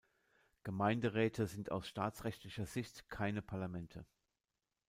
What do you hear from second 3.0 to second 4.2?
keine Parlamente.